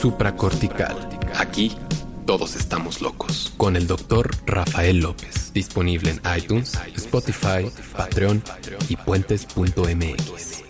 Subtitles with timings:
[0.00, 0.96] supracortical.
[1.34, 1.72] Aquí
[2.24, 3.52] todos estamos locos.
[3.56, 5.52] Con el doctor Rafael López.
[5.52, 8.42] Disponible en iTunes, Spotify, Patreon
[8.88, 10.64] y puentes.mx.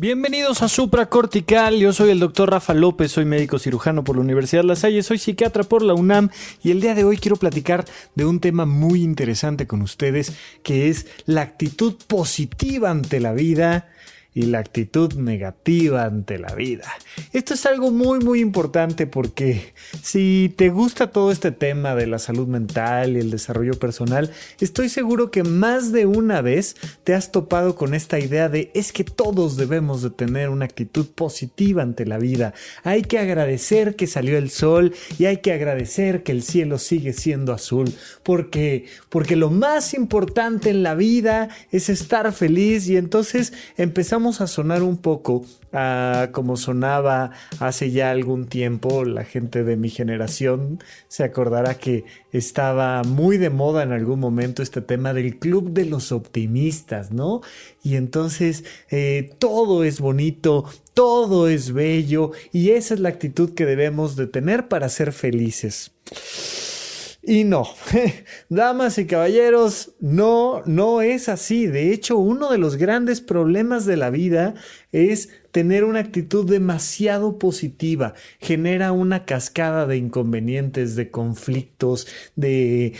[0.00, 4.62] Bienvenidos a Supracortical, yo soy el doctor Rafa López, soy médico cirujano por la Universidad
[4.62, 6.30] de La Salle, soy psiquiatra por la UNAM
[6.62, 7.84] y el día de hoy quiero platicar
[8.14, 13.88] de un tema muy interesante con ustedes que es la actitud positiva ante la vida
[14.38, 16.86] y la actitud negativa ante la vida.
[17.32, 22.20] Esto es algo muy muy importante porque si te gusta todo este tema de la
[22.20, 24.30] salud mental y el desarrollo personal,
[24.60, 28.92] estoy seguro que más de una vez te has topado con esta idea de es
[28.92, 32.54] que todos debemos de tener una actitud positiva ante la vida.
[32.84, 37.12] Hay que agradecer que salió el sol y hay que agradecer que el cielo sigue
[37.12, 37.92] siendo azul
[38.22, 44.46] porque porque lo más importante en la vida es estar feliz y entonces empezamos a
[44.46, 49.04] sonar un poco a como sonaba hace ya algún tiempo.
[49.04, 54.62] La gente de mi generación se acordará que estaba muy de moda en algún momento
[54.62, 57.40] este tema del club de los optimistas, ¿no?
[57.82, 63.64] Y entonces eh, todo es bonito, todo es bello y esa es la actitud que
[63.64, 65.92] debemos de tener para ser felices.
[67.28, 67.68] Y no,
[68.48, 71.66] damas y caballeros, no, no es así.
[71.66, 74.54] De hecho, uno de los grandes problemas de la vida
[74.92, 78.14] es tener una actitud demasiado positiva.
[78.40, 82.94] Genera una cascada de inconvenientes, de conflictos, de,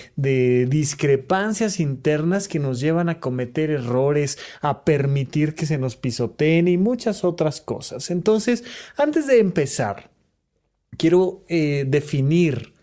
[0.68, 6.76] discrepancias internas que nos llevan a cometer errores, a permitir que se nos pisoteen y
[6.76, 8.10] muchas otras cosas.
[8.10, 8.62] Entonces,
[8.98, 10.10] antes de empezar,
[10.98, 12.76] quiero eh, definir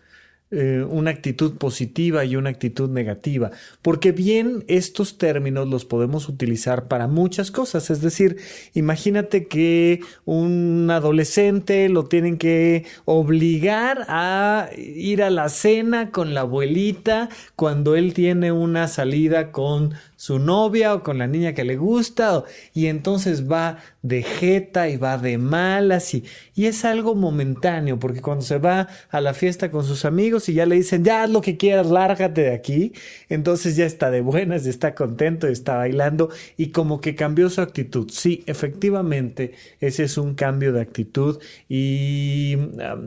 [0.52, 3.50] eh, una actitud positiva y una actitud negativa,
[3.82, 8.36] porque bien estos términos los podemos utilizar para muchas cosas, es decir,
[8.72, 16.42] imagínate que un adolescente lo tienen que obligar a ir a la cena con la
[16.42, 19.94] abuelita cuando él tiene una salida con
[20.26, 22.42] su novia o con la niña que le gusta
[22.74, 26.24] y entonces va de jeta y va de malas y,
[26.56, 30.54] y es algo momentáneo porque cuando se va a la fiesta con sus amigos y
[30.54, 32.92] ya le dicen ya haz lo que quieras, lárgate de aquí,
[33.28, 38.10] entonces ya está de buenas, está contento, está bailando y como que cambió su actitud.
[38.10, 41.38] Sí, efectivamente, ese es un cambio de actitud
[41.68, 42.56] y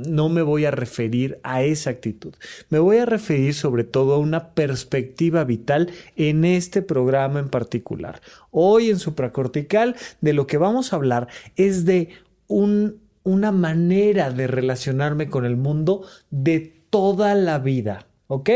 [0.08, 2.34] no me voy a referir a esa actitud.
[2.70, 8.22] Me voy a referir sobre todo a una perspectiva vital en este programa en particular.
[8.52, 12.10] Hoy en supracortical de lo que vamos a hablar es de
[12.48, 18.50] un, una manera de relacionarme con el mundo de toda la vida, ¿ok?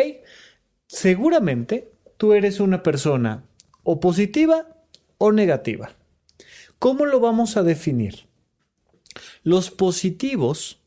[0.87, 3.43] Seguramente tú eres una persona
[3.83, 4.67] o positiva
[5.17, 5.91] o negativa.
[6.79, 8.27] ¿Cómo lo vamos a definir?
[9.43, 10.79] Los positivos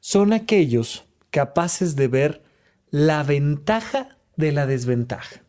[0.00, 2.42] son aquellos capaces de ver
[2.90, 5.43] la ventaja de la desventaja.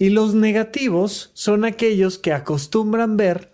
[0.00, 3.52] Y los negativos son aquellos que acostumbran ver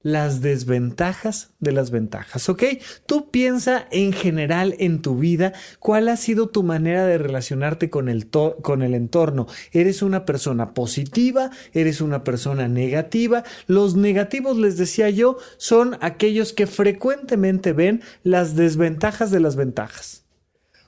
[0.00, 2.62] las desventajas de las ventajas, ¿ok?
[3.04, 8.08] Tú piensa en general en tu vida cuál ha sido tu manera de relacionarte con
[8.08, 9.48] el, con el entorno.
[9.72, 11.50] ¿Eres una persona positiva?
[11.72, 13.42] ¿Eres una persona negativa?
[13.66, 20.22] Los negativos, les decía yo, son aquellos que frecuentemente ven las desventajas de las ventajas.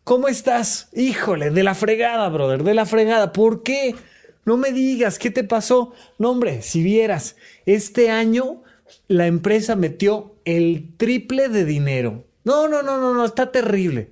[0.05, 0.89] ¿Cómo estás?
[0.93, 3.33] Híjole, de la fregada, brother, de la fregada.
[3.33, 3.97] ¿Por qué?
[4.45, 5.93] No me digas, ¿qué te pasó?
[6.19, 8.63] No, hombre, si vieras, este año
[9.09, 12.25] la empresa metió el triple de dinero.
[12.45, 14.11] No, no, no, no, no, está terrible.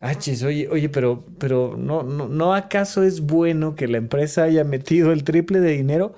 [0.00, 4.62] Ah, oye, oye, pero, pero no, no, no acaso es bueno que la empresa haya
[4.64, 6.14] metido el triple de dinero?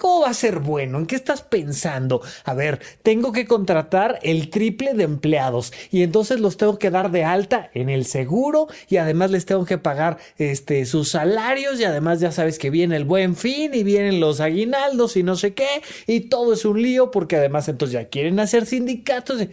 [0.00, 0.96] ¿Cómo va a ser bueno?
[0.96, 2.22] ¿En qué estás pensando?
[2.44, 7.10] A ver, tengo que contratar el triple de empleados y entonces los tengo que dar
[7.10, 11.84] de alta en el seguro y además les tengo que pagar este, sus salarios y
[11.84, 15.52] además ya sabes que viene el buen fin y vienen los aguinaldos y no sé
[15.52, 15.68] qué
[16.06, 19.48] y todo es un lío porque además entonces ya quieren hacer sindicatos.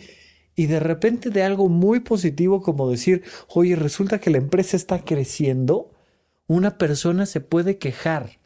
[0.55, 4.99] Y de repente de algo muy positivo como decir, oye, resulta que la empresa está
[4.99, 5.91] creciendo,
[6.47, 8.38] una persona se puede quejar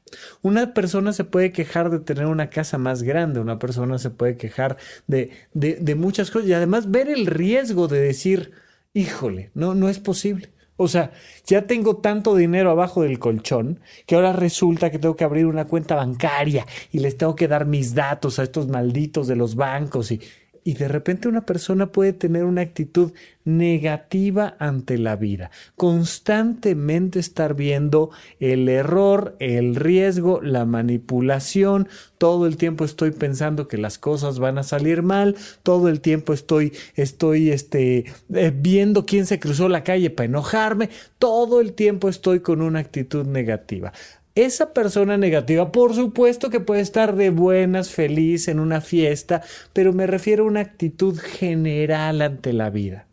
[0.42, 4.38] una persona se puede quejar de tener una casa más grande, una persona se puede
[4.38, 4.78] quejar
[5.08, 8.52] de, de, muchas cosas y además ver el riesgo de decir,
[8.94, 10.50] híjole, no, no es posible.
[10.78, 11.12] O sea,
[11.46, 15.66] ya tengo tanto dinero abajo del colchón que ahora resulta que tengo que abrir una
[15.66, 20.12] cuenta bancaria y les tengo que dar mis datos a estos malditos de los bancos
[20.12, 20.22] y
[20.64, 23.14] y de repente una persona puede tener una actitud
[23.44, 31.88] negativa ante la vida, constantemente estar viendo el error, el riesgo, la manipulación,
[32.20, 36.34] todo el tiempo estoy pensando que las cosas van a salir mal, todo el tiempo
[36.34, 42.10] estoy estoy este eh, viendo quién se cruzó la calle para enojarme, todo el tiempo
[42.10, 43.92] estoy con una actitud negativa.
[44.34, 49.42] Esa persona negativa, por supuesto que puede estar de buenas, feliz en una fiesta,
[49.74, 53.08] pero me refiero a una actitud general ante la vida.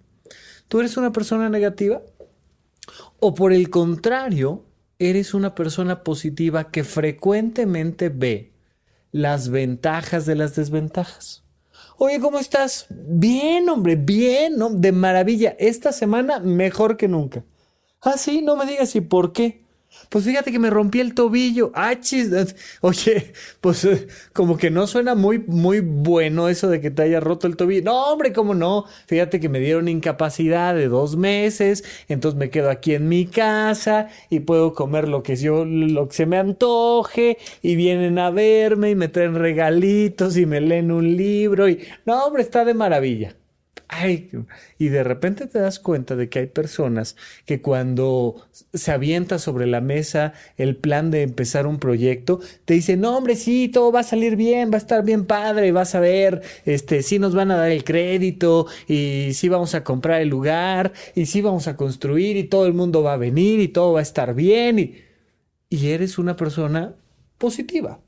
[0.68, 2.02] ¿Tú eres una persona negativa?
[3.18, 4.64] ¿O por el contrario,
[5.00, 8.52] eres una persona positiva que frecuentemente ve
[9.10, 11.42] las ventajas de las desventajas?
[11.96, 12.86] Oye, ¿cómo estás?
[12.90, 15.56] Bien, hombre, bien, de maravilla.
[15.58, 17.44] Esta semana mejor que nunca.
[18.00, 19.64] Ah, sí, no me digas y por qué.
[20.08, 21.70] Pues fíjate que me rompí el tobillo.
[21.74, 22.30] Ah, chis.
[22.80, 27.20] Oye, pues eh, como que no suena muy, muy bueno eso de que te haya
[27.20, 27.82] roto el tobillo.
[27.84, 28.84] No, hombre, cómo no.
[29.06, 31.84] Fíjate que me dieron incapacidad de dos meses.
[32.08, 36.14] Entonces me quedo aquí en mi casa y puedo comer lo que yo, lo que
[36.14, 37.38] se me antoje.
[37.62, 41.68] Y vienen a verme y me traen regalitos y me leen un libro.
[41.68, 43.37] Y no, hombre, está de maravilla.
[43.90, 44.30] Ay,
[44.78, 49.66] y de repente te das cuenta de que hay personas que cuando se avienta sobre
[49.66, 54.00] la mesa el plan de empezar un proyecto, te dicen, no, hombre, sí, todo va
[54.00, 57.50] a salir bien, va a estar bien padre, vas a ver, este, sí nos van
[57.50, 61.76] a dar el crédito, y sí vamos a comprar el lugar, y sí vamos a
[61.76, 64.96] construir, y todo el mundo va a venir, y todo va a estar bien, y,
[65.70, 66.94] y eres una persona
[67.38, 68.00] positiva,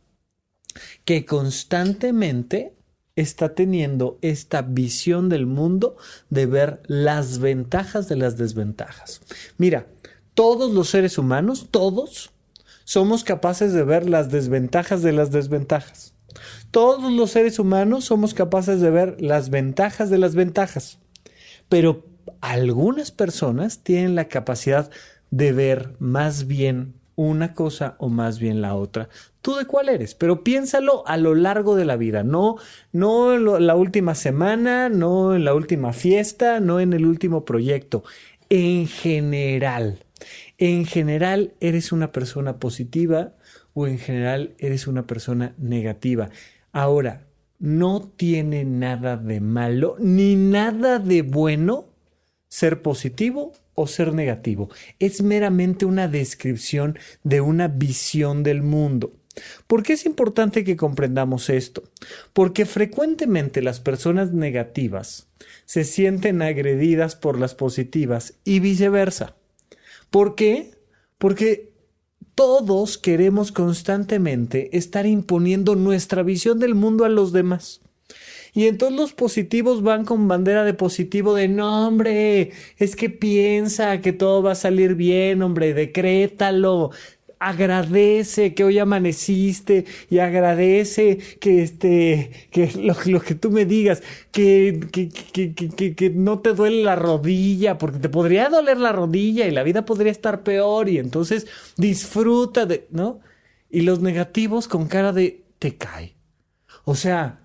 [1.06, 2.75] que constantemente
[3.17, 5.97] está teniendo esta visión del mundo
[6.31, 9.21] de ver las ventajas de las desventajas.
[9.59, 9.87] Mira,
[10.35, 12.31] todos los seres humanos, todos,
[12.85, 16.15] somos capaces de ver las desventajas de las desventajas.
[16.71, 20.99] Todos los seres humanos somos capaces de ver las ventajas de las ventajas.
[21.69, 22.05] Pero
[22.41, 24.91] algunas personas tienen la capacidad
[25.31, 29.09] de ver más bien una cosa o más bien la otra.
[29.43, 30.15] ¿Tú de cuál eres?
[30.15, 32.57] Pero piénsalo a lo largo de la vida, no,
[32.93, 38.05] no en la última semana, no en la última fiesta, no en el último proyecto,
[38.49, 40.05] en general.
[40.59, 43.33] En general eres una persona positiva
[43.75, 46.31] o en general eres una persona negativa.
[46.73, 47.27] Ahora,
[47.59, 51.87] no tiene nada de malo ni nada de bueno
[52.49, 54.69] ser positivo o ser negativo.
[54.99, 59.12] Es meramente una descripción de una visión del mundo.
[59.67, 61.85] ¿Por qué es importante que comprendamos esto?
[62.32, 65.29] Porque frecuentemente las personas negativas
[65.65, 69.37] se sienten agredidas por las positivas y viceversa.
[70.11, 70.73] ¿Por qué?
[71.19, 71.71] Porque
[72.35, 77.81] todos queremos constantemente estar imponiendo nuestra visión del mundo a los demás.
[78.52, 84.00] Y entonces los positivos van con bandera de positivo de no, hombre, es que piensa
[84.00, 86.91] que todo va a salir bien, hombre, decrétalo.
[87.43, 92.70] Agradece que hoy amaneciste y agradece que este que
[93.06, 97.99] lo, que tú me digas, que, que, que, que, no te duele la rodilla, porque
[97.99, 101.46] te podría doler la rodilla y la vida podría estar peor, y entonces
[101.79, 103.20] disfruta de, ¿no?
[103.70, 106.17] Y los negativos con cara de te cae.
[106.85, 107.41] O sea,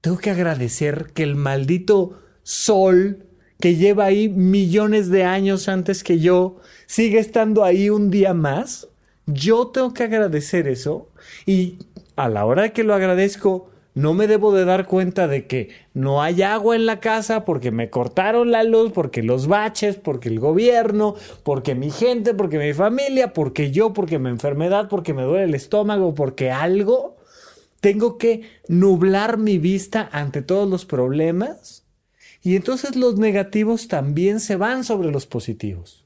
[0.00, 3.26] tengo que agradecer que el maldito sol
[3.60, 6.56] que lleva ahí millones de años antes que yo
[6.86, 8.88] sigue estando ahí un día más.
[9.26, 11.10] Yo tengo que agradecer eso
[11.46, 11.78] y
[12.16, 15.70] a la hora de que lo agradezco, no me debo de dar cuenta de que
[15.94, 20.28] no hay agua en la casa porque me cortaron la luz, porque los baches, porque
[20.28, 25.22] el gobierno, porque mi gente, porque mi familia, porque yo, porque mi enfermedad, porque me
[25.22, 27.19] duele el estómago, porque algo.
[27.80, 31.86] Tengo que nublar mi vista ante todos los problemas
[32.42, 36.04] y entonces los negativos también se van sobre los positivos.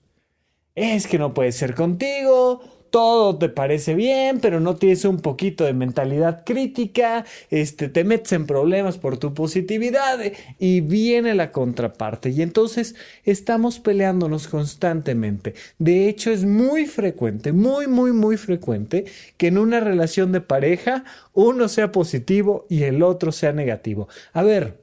[0.75, 2.63] Es que no puede ser contigo,
[2.95, 8.31] todo te parece bien, pero no tienes un poquito de mentalidad crítica, este, te metes
[8.31, 10.21] en problemas por tu positividad
[10.61, 12.31] y viene la contraparte.
[12.31, 15.55] Y entonces estamos peleándonos constantemente.
[15.81, 19.07] De hecho, es muy frecuente, muy, muy, muy frecuente
[19.39, 24.07] que en una relación de pareja uno sea positivo y el otro sea negativo.
[24.33, 24.79] A ver,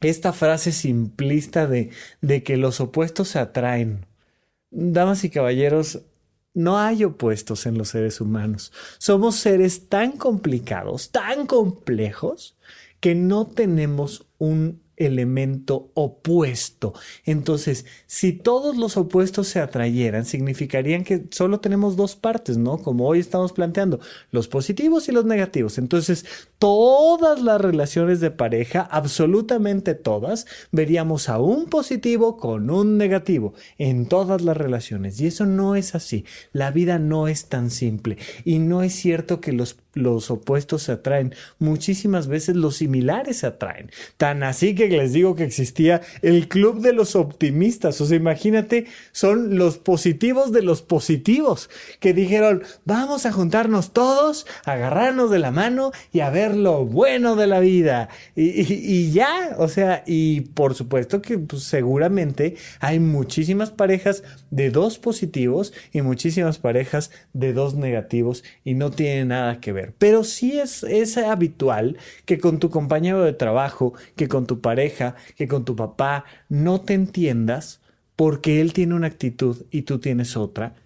[0.00, 4.06] esta frase simplista de, de que los opuestos se atraen.
[4.70, 6.02] Damas y caballeros,
[6.54, 8.72] no hay opuestos en los seres humanos.
[8.98, 12.56] Somos seres tan complicados, tan complejos,
[13.00, 16.94] que no tenemos un elemento opuesto.
[17.24, 22.78] Entonces, si todos los opuestos se atrayeran, significarían que solo tenemos dos partes, ¿no?
[22.78, 25.78] Como hoy estamos planteando, los positivos y los negativos.
[25.78, 26.24] Entonces,
[26.58, 34.06] todas las relaciones de pareja, absolutamente todas, veríamos a un positivo con un negativo en
[34.06, 35.20] todas las relaciones.
[35.20, 36.24] Y eso no es así.
[36.52, 38.18] La vida no es tan simple.
[38.44, 41.34] Y no es cierto que los los opuestos se atraen.
[41.58, 43.90] Muchísimas veces los similares se atraen.
[44.16, 48.00] Tan así que les digo que existía el club de los optimistas.
[48.00, 51.70] O sea, imagínate, son los positivos de los positivos
[52.00, 57.36] que dijeron, vamos a juntarnos todos, agarrarnos de la mano y a ver lo bueno
[57.36, 58.08] de la vida.
[58.34, 64.98] Y, ya, o sea, y por supuesto que pues, seguramente hay muchísimas parejas de dos
[64.98, 69.83] positivos y muchísimas parejas de dos negativos y no tiene nada que ver.
[69.92, 75.16] Pero sí es, es habitual que con tu compañero de trabajo, que con tu pareja,
[75.36, 77.80] que con tu papá, no te entiendas
[78.16, 80.76] porque él tiene una actitud y tú tienes otra.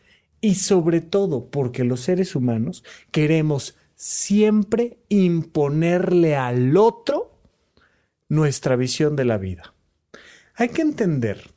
[0.40, 7.38] Y sobre todo porque los seres humanos queremos siempre imponerle al otro
[8.28, 9.74] nuestra visión de la vida.
[10.54, 11.50] Hay que entender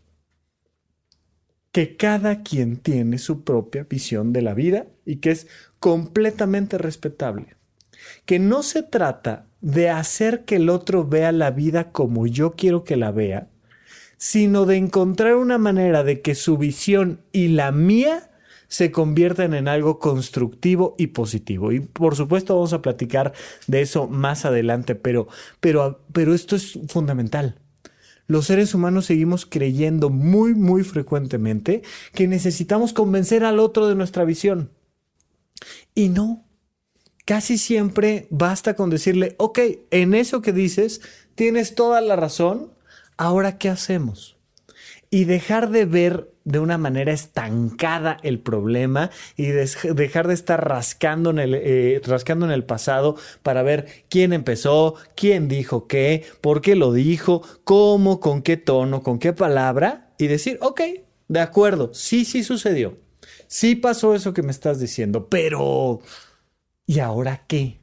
[1.71, 5.47] que cada quien tiene su propia visión de la vida y que es
[5.81, 7.57] completamente respetable.
[8.25, 12.83] Que no se trata de hacer que el otro vea la vida como yo quiero
[12.83, 13.49] que la vea,
[14.17, 18.29] sino de encontrar una manera de que su visión y la mía
[18.67, 21.71] se conviertan en algo constructivo y positivo.
[21.71, 23.33] Y por supuesto vamos a platicar
[23.65, 25.27] de eso más adelante, pero,
[25.59, 27.57] pero, pero esto es fundamental
[28.27, 31.81] los seres humanos seguimos creyendo muy, muy frecuentemente
[32.13, 34.69] que necesitamos convencer al otro de nuestra visión.
[35.95, 36.45] Y no,
[37.25, 39.59] casi siempre basta con decirle, ok,
[39.91, 41.01] en eso que dices,
[41.35, 42.73] tienes toda la razón,
[43.17, 44.37] ahora ¿qué hacemos?
[45.09, 51.29] Y dejar de ver de una manera estancada el problema y dejar de estar rascando
[51.29, 56.61] en, el, eh, rascando en el pasado para ver quién empezó, quién dijo qué, por
[56.61, 60.81] qué lo dijo, cómo, con qué tono, con qué palabra y decir, ok,
[61.27, 62.97] de acuerdo, sí, sí sucedió,
[63.51, 65.99] sí pasó eso que me estás diciendo, pero
[66.87, 67.81] ¿y ahora qué?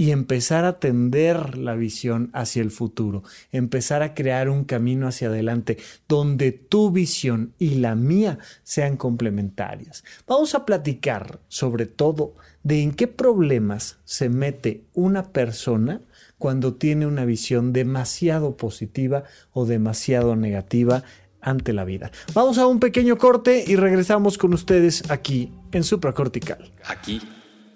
[0.00, 5.26] y empezar a tender la visión hacia el futuro, empezar a crear un camino hacia
[5.26, 5.76] adelante
[6.06, 10.04] donde tu visión y la mía sean complementarias.
[10.28, 16.00] Vamos a platicar sobre todo de en qué problemas se mete una persona
[16.38, 21.02] cuando tiene una visión demasiado positiva o demasiado negativa
[21.48, 22.10] ante la vida.
[22.34, 26.72] Vamos a un pequeño corte y regresamos con ustedes aquí en Supracortical.
[26.84, 27.20] Aquí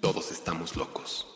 [0.01, 1.27] todos estamos locos.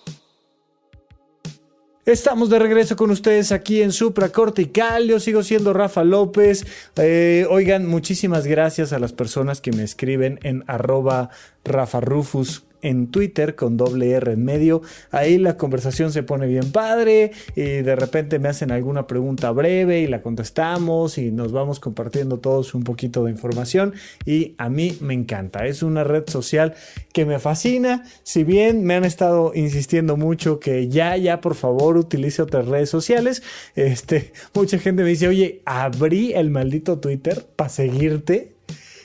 [2.07, 5.07] Estamos de regreso con ustedes aquí en Supra Cortical.
[5.07, 6.65] Yo sigo siendo Rafa López.
[6.95, 11.31] Eh, oigan, muchísimas gracias a las personas que me escriben en arroba
[11.65, 14.81] Rafa Rufus en Twitter con doble R en medio.
[15.11, 20.01] Ahí la conversación se pone bien padre y de repente me hacen alguna pregunta breve
[20.01, 23.93] y la contestamos y nos vamos compartiendo todos un poquito de información
[24.25, 25.65] y a mí me encanta.
[25.65, 26.75] Es una red social
[27.13, 28.03] que me fascina.
[28.23, 32.89] Si bien me han estado insistiendo mucho que ya, ya, por favor, utilice otras redes
[32.89, 33.43] sociales,
[33.75, 38.56] este, mucha gente me dice, oye, abrí el maldito Twitter para seguirte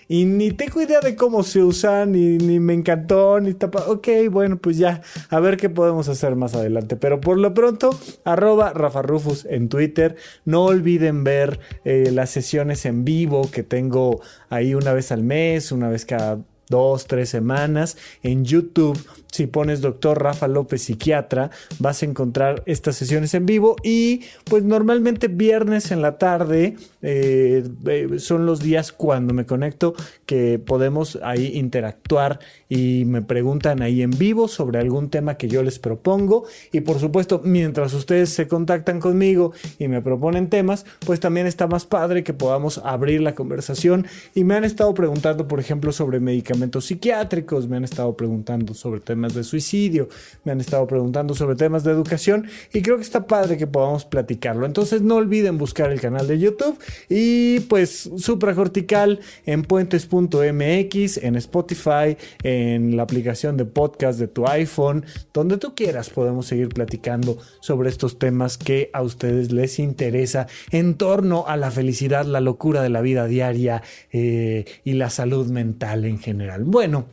[0.09, 3.85] y ni tengo idea de cómo se usan, ni, ni me encantó, ni tapa.
[3.89, 6.97] Ok, bueno, pues ya, a ver qué podemos hacer más adelante.
[6.97, 9.03] Pero por lo pronto, arroba Rafa
[9.49, 10.17] en Twitter.
[10.45, 15.73] No olviden ver eh, las sesiones en vivo que tengo ahí una vez al mes,
[15.73, 17.97] una vez cada dos, tres semanas.
[18.23, 18.99] En YouTube,
[19.33, 24.63] si pones doctor Rafa López Psiquiatra, vas a encontrar estas sesiones en vivo y pues
[24.63, 29.95] normalmente viernes en la tarde eh, eh, son los días cuando me conecto
[30.27, 35.63] que podemos ahí interactuar y me preguntan ahí en vivo sobre algún tema que yo
[35.63, 36.45] les propongo.
[36.71, 41.67] Y por supuesto mientras ustedes se contactan conmigo y me proponen temas, pues también está
[41.67, 44.07] más padre que podamos abrir la conversación.
[44.35, 49.01] Y me han estado preguntando por ejemplo sobre medicamentos psiquiátricos, me han estado preguntando sobre
[49.01, 50.09] temas de suicidio,
[50.45, 54.05] me han estado preguntando sobre temas de educación y creo que está padre que podamos
[54.05, 54.67] platicarlo.
[54.67, 62.17] Entonces no olviden buscar el canal de YouTube y pues supracortical en puentes.mx, en Spotify,
[62.43, 67.89] en la aplicación de podcast de tu iPhone, donde tú quieras podemos seguir platicando sobre
[67.89, 72.89] estos temas que a ustedes les interesa en torno a la felicidad, la locura de
[72.89, 76.65] la vida diaria eh, y la salud mental en general.
[76.65, 77.07] Bueno,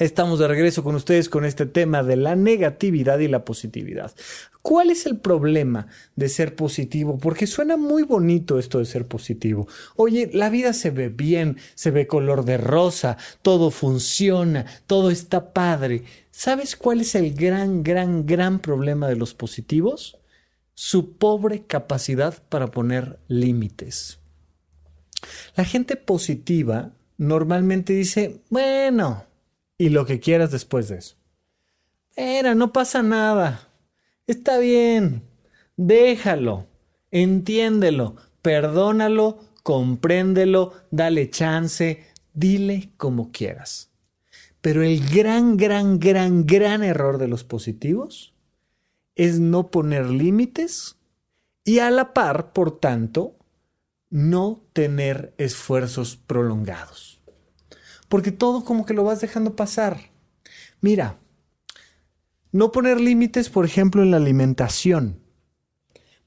[0.00, 4.12] Estamos de regreso con ustedes con este tema de la negatividad y la positividad.
[4.60, 5.86] ¿Cuál es el problema
[6.16, 7.16] de ser positivo?
[7.18, 9.68] Porque suena muy bonito esto de ser positivo.
[9.94, 15.52] Oye, la vida se ve bien, se ve color de rosa, todo funciona, todo está
[15.52, 16.02] padre.
[16.32, 20.18] ¿Sabes cuál es el gran, gran, gran problema de los positivos?
[20.74, 24.18] Su pobre capacidad para poner límites.
[25.54, 29.24] La gente positiva normalmente dice, bueno,
[29.78, 31.16] y lo que quieras después de eso.
[32.16, 33.68] Era, no pasa nada.
[34.26, 35.22] Está bien.
[35.76, 36.66] Déjalo.
[37.10, 38.16] Entiéndelo.
[38.42, 39.40] Perdónalo.
[39.62, 40.72] Compréndelo.
[40.90, 42.04] Dale chance.
[42.32, 43.90] Dile como quieras.
[44.60, 48.34] Pero el gran, gran, gran, gran error de los positivos
[49.14, 50.96] es no poner límites
[51.64, 53.36] y a la par, por tanto,
[54.10, 57.13] no tener esfuerzos prolongados
[58.08, 60.10] porque todo como que lo vas dejando pasar.
[60.80, 61.18] Mira,
[62.52, 65.24] no poner límites, por ejemplo, en la alimentación.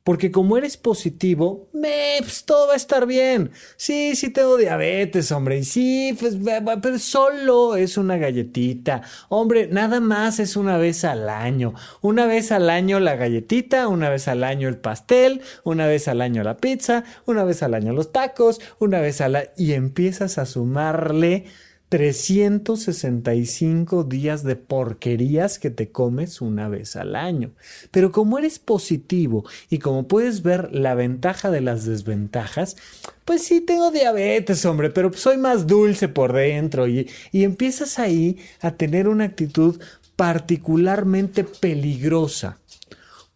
[0.08, 3.52] Porque como eres positivo, me, pues, todo va a estar bien.
[3.76, 5.58] Sí, sí tengo diabetes, hombre.
[5.60, 6.38] Y sí, pues,
[6.82, 9.02] pero solo es una galletita.
[9.28, 11.74] Hombre, nada más es una vez al año.
[12.00, 16.22] Una vez al año la galletita, una vez al año el pastel, una vez al
[16.22, 19.50] año la pizza, una vez al año los tacos, una vez al año...
[19.58, 21.48] Y empiezas a sumarle
[21.89, 27.51] 365 días de porquerías que te comes una vez al año.
[27.91, 32.75] Pero como eres positivo y como puedes ver la ventaja de las desventajas,
[33.24, 38.38] pues sí tengo diabetes, hombre, pero soy más dulce por dentro y, y empiezas ahí
[38.62, 39.79] a tener una actitud
[40.17, 42.60] particularmente peligrosa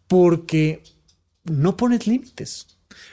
[0.08, 0.82] porque
[1.44, 2.71] no pones límites.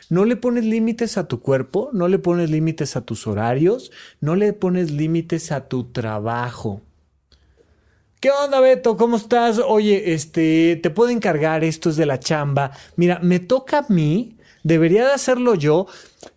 [0.10, 4.36] No le pones límites a tu cuerpo, no le pones límites a tus horarios, no
[4.36, 6.82] le pones límites a tu trabajo.
[8.20, 8.98] ¿Qué onda, Beto?
[8.98, 9.60] ¿Cómo estás?
[9.60, 12.72] Oye, este, te puedo encargar, esto es de la chamba.
[12.96, 15.86] Mira, me toca a mí, debería de hacerlo yo.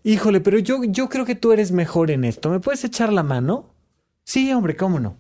[0.05, 2.51] Híjole, pero yo, yo creo que tú eres mejor en esto.
[2.51, 3.71] ¿Me puedes echar la mano?
[4.25, 5.17] Sí, hombre, ¿cómo no?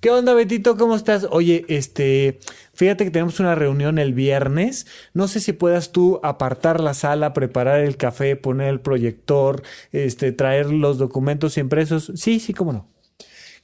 [0.00, 0.78] ¿Qué onda, Betito?
[0.78, 1.26] ¿Cómo estás?
[1.30, 2.38] Oye, este,
[2.72, 4.86] fíjate que tenemos una reunión el viernes.
[5.12, 10.32] No sé si puedas tú apartar la sala, preparar el café, poner el proyector, este,
[10.32, 12.12] traer los documentos impresos.
[12.14, 12.88] Sí, sí, cómo no.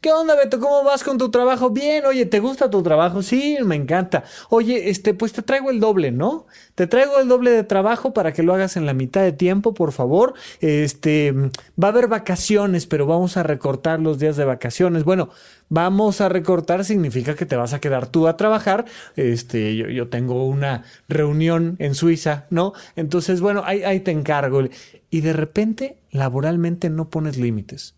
[0.01, 0.61] ¿Qué onda, Beto?
[0.61, 1.71] ¿Cómo vas con tu trabajo?
[1.71, 3.23] Bien, oye, ¿te gusta tu trabajo?
[3.23, 4.23] Sí, me encanta.
[4.51, 6.47] Oye, este, pues te traigo el doble, ¿no?
[6.77, 9.75] Te traigo el doble de trabajo para que lo hagas en la mitad de tiempo,
[9.75, 10.35] por favor.
[10.61, 15.03] Este, va a haber vacaciones, pero vamos a recortar los días de vacaciones.
[15.03, 15.31] Bueno,
[15.71, 18.85] vamos a recortar significa que te vas a quedar tú a trabajar.
[19.17, 22.75] Este, yo, yo tengo una reunión en Suiza, ¿no?
[22.95, 24.63] Entonces, bueno, ahí, ahí te encargo.
[25.11, 27.96] Y de repente, laboralmente no pones límites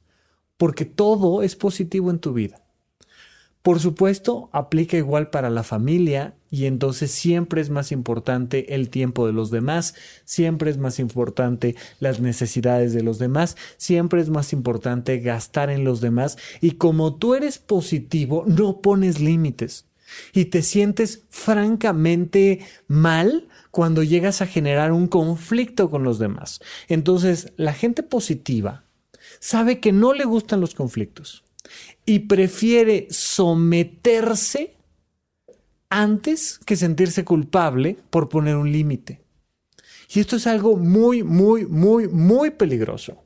[0.59, 2.61] porque todo es positivo en tu vida.
[3.63, 9.27] Por supuesto, aplica igual para la familia y entonces siempre es más importante el tiempo
[9.27, 9.95] de los demás,
[10.25, 15.85] siempre es más importante las necesidades de los demás, siempre es más importante gastar en
[15.85, 19.87] los demás y como tú eres positivo, no pones límites
[20.33, 26.61] y te sientes francamente mal cuando llegas a generar un conflicto con los demás.
[26.89, 28.88] Entonces, la gente positiva
[29.41, 31.45] sabe que no le gustan los conflictos
[32.05, 34.77] y prefiere someterse
[35.91, 39.21] antes que sentirse culpable por poner un límite.
[40.13, 43.23] Y esto es algo muy, muy, muy, muy peligroso.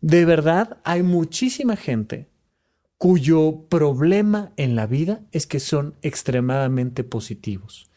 [0.00, 2.28] De verdad, hay muchísima gente
[2.96, 7.88] cuyo problema en la vida es que son extremadamente positivos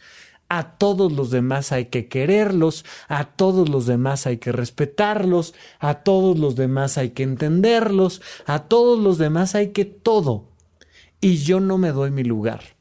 [0.54, 6.04] a todos los demás hay que quererlos, a todos los demás hay que respetarlos, a
[6.04, 10.50] todos los demás hay que entenderlos, a todos los demás hay que todo.
[11.22, 12.76] Y yo no me doy mi lugar.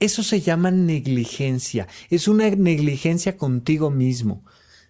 [0.00, 4.42] Eso se llama negligencia, es una negligencia contigo mismo.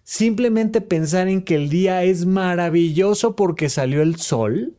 [0.05, 4.77] Simplemente pensar en que el día es maravilloso porque salió el sol,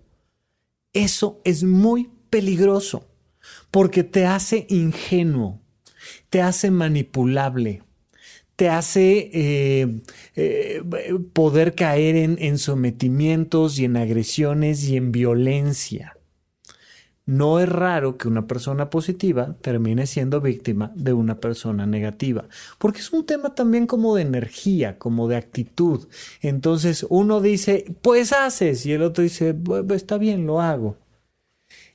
[0.95, 3.05] eso es muy peligroso,
[3.71, 5.61] porque te hace ingenuo
[6.31, 7.83] te hace manipulable,
[8.59, 10.01] te hace eh,
[10.35, 10.83] eh,
[11.33, 16.17] poder caer en, sometimientos y en agresiones y en violencia.
[17.25, 22.99] No es raro que una persona positiva termine siendo víctima de una persona negativa, porque
[22.99, 26.09] es un tema también como de energía, como de actitud.
[26.41, 29.55] Entonces uno dice, pues haces, y el otro dice,
[29.91, 30.97] está bien, lo hago.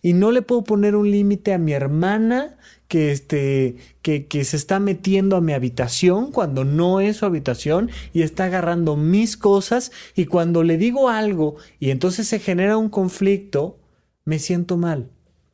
[0.03, 4.57] Y no le puedo poner un límite a mi hermana que, este, que, que se
[4.57, 9.91] está metiendo a mi habitación cuando no es su habitación y está agarrando mis cosas
[10.15, 13.79] y cuando le digo algo y entonces se genera un conflicto,
[14.25, 15.09] me siento mal.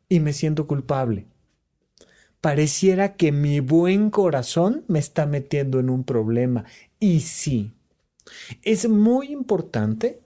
[0.10, 1.28] y me siento culpable.
[2.42, 6.66] Pareciera que mi buen corazón me está metiendo en un problema.
[7.00, 7.74] Y sí,
[8.64, 10.20] es muy importante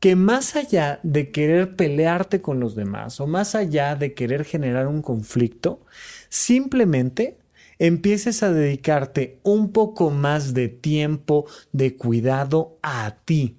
[0.00, 4.88] que más allá de querer pelearte con los demás o más allá de querer generar
[4.88, 5.84] un conflicto,
[6.30, 7.36] simplemente
[7.78, 13.58] empieces a dedicarte un poco más de tiempo, de cuidado a ti,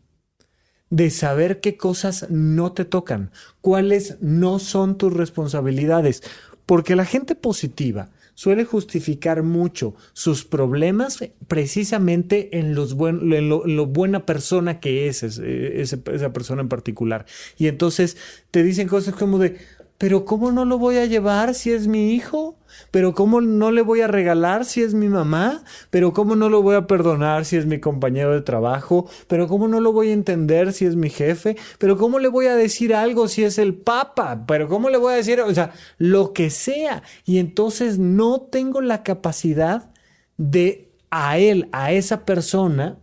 [0.90, 6.24] de saber qué cosas no te tocan, cuáles no son tus responsabilidades,
[6.66, 8.10] porque la gente positiva
[8.42, 16.34] suele justificar mucho sus problemas precisamente en, los en, lo, buena persona que es esa
[16.34, 17.28] persona en particular.
[17.60, 18.18] Y entonces
[18.50, 19.60] te dicen cosas como de,
[20.00, 22.58] pero ¿cómo no lo voy a llevar si es mi hijo?
[22.92, 25.64] Pero ¿cómo no le voy a regalar si es mi mamá?
[25.90, 29.10] Pero ¿cómo no lo voy a perdonar si es mi compañero de trabajo?
[29.28, 31.56] Pero ¿cómo no lo voy a entender si es mi jefe?
[31.78, 34.46] Pero ¿cómo le voy a decir algo si es el papa?
[34.48, 37.04] Pero ¿cómo le voy a decir, o sea, lo que sea?
[37.26, 39.92] Y entonces no tengo la capacidad
[40.38, 42.98] de a él, a esa persona,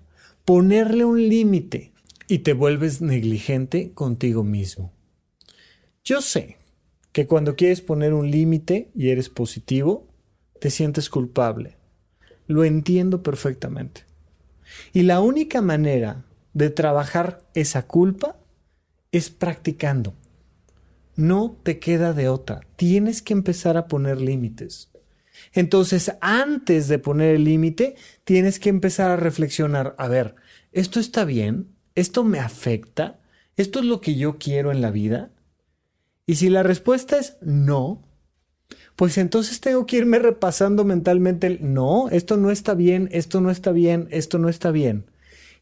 [0.45, 1.93] ponerle un límite
[2.27, 4.93] y te vuelves negligente contigo mismo.
[6.05, 6.58] Yo sé
[7.19, 10.07] que cuando quieres poner un límite y eres positivo,
[10.61, 11.77] te sientes culpable.
[12.47, 14.05] Lo entiendo perfectamente.
[14.93, 18.37] Y la única manera de trabajar esa culpa
[19.11, 20.15] es practicando.
[21.17, 22.61] No te queda de otra.
[22.77, 24.93] Tienes que empezar a poner límites.
[25.53, 30.37] Entonces, antes de poner el límite, tienes que empezar a reflexionar, a ver,
[30.71, 31.75] ¿esto está bien?
[31.97, 33.19] ¿Esto me afecta?
[33.57, 35.33] ¿Esto es lo que yo quiero en la vida?
[36.29, 38.03] Y si la respuesta es no,
[38.97, 43.51] pues entonces tengo que irme repasando mentalmente el no, esto no está bien, esto no
[43.51, 45.07] está bien, esto no está bien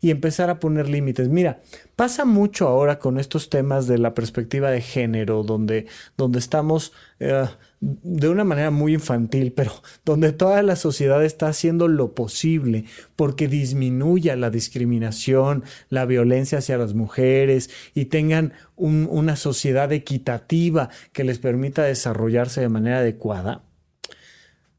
[0.00, 1.29] y empezar a poner límites.
[1.29, 1.61] Mira,
[1.94, 7.46] pasa mucho ahora con estos temas de la perspectiva de género, donde, donde estamos eh,
[7.80, 9.72] de una manera muy infantil, pero
[10.04, 12.84] donde toda la sociedad está haciendo lo posible
[13.16, 21.24] porque disminuya la discriminación, la violencia hacia las mujeres y tengan una sociedad equitativa que
[21.24, 23.62] les permita desarrollarse de manera adecuada.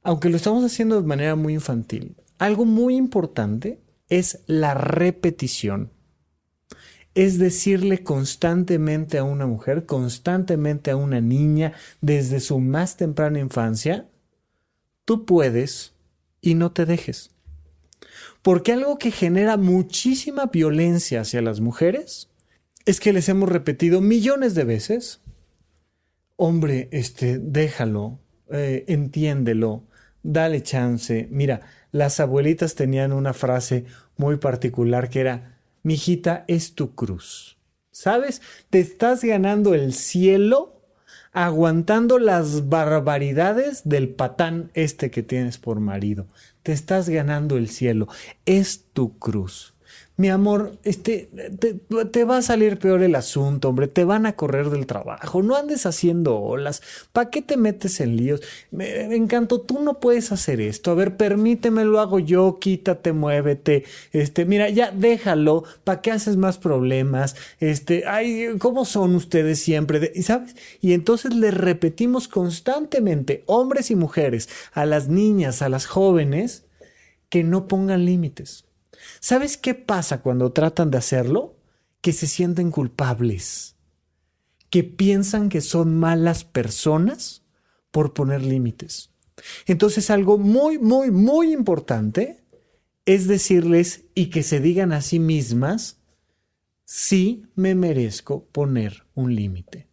[0.04, 3.80] Aunque lo estamos haciendo de manera muy infantil, algo muy importante
[4.10, 5.92] es la repetición.
[7.18, 14.08] Es decirle constantemente a una mujer, constantemente a una niña, desde su más temprana infancia,
[15.04, 15.94] tú puedes
[16.42, 17.32] y no te dejes.
[18.44, 22.30] Porque algo que genera muchísima violencia hacia las mujeres
[22.86, 25.22] es que les hemos repetido millones de veces,
[26.36, 28.20] hombre, este, déjalo,
[28.52, 29.88] eh, entiéndelo,
[30.22, 31.28] dale chance.
[31.32, 33.86] Mira, las abuelitas tenían una frase
[34.18, 35.57] muy particular que era,
[35.88, 37.58] mijita, es tu cruz.
[37.92, 38.42] ¿Sabes?
[38.70, 40.74] Te estás ganando el cielo
[41.32, 46.28] aguantando las barbaridades del patán este que tienes por marido.
[46.62, 48.08] Te estás ganando el cielo.
[48.46, 49.77] Es tu cruz
[50.18, 51.30] mi amor, este,
[52.12, 55.56] te, va a salir peor el asunto, hombre, te van a correr del trabajo, no
[55.56, 56.82] andes haciendo olas,
[57.14, 58.42] ¿para qué te metes en líos?
[58.72, 63.86] Me, encantó, tú no puedes hacer esto, a ver, permíteme, lo hago yo, quítate, muévete,
[64.12, 67.36] este, mira, ya déjalo, ¿para qué haces más problemas?
[67.60, 70.20] Este, ay, ¿cómo son ustedes siempre?
[70.24, 70.56] ¿Sabes?
[70.82, 76.66] Y entonces le repetimos constantemente, hombres y mujeres, a las niñas, a las jóvenes,
[77.30, 78.67] que no pongan límites
[79.20, 81.60] ¿Sabes qué pasa cuando tratan de hacerlo?
[82.02, 83.76] Que se sienten culpables,
[84.70, 87.44] que piensan que son malas personas
[87.92, 89.12] por poner límites.
[89.66, 92.44] Entonces algo muy, muy, muy importante
[93.06, 96.02] es decirles y que se digan a sí mismas,
[96.84, 99.87] sí me merezco poner un límite.